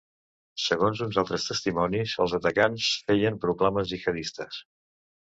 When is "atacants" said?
2.37-2.87